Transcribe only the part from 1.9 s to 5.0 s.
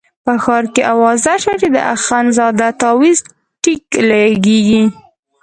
اخندزاده تاویز ټیک لګېږي.